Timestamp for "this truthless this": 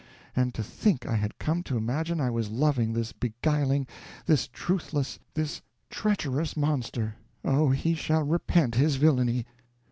4.25-5.61